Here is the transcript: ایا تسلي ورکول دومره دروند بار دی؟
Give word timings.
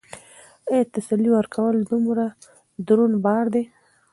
ایا 0.69 0.83
تسلي 0.95 1.29
ورکول 1.33 1.75
دومره 1.89 2.25
دروند 2.87 3.15
بار 3.25 3.45
دی؟ 3.53 3.63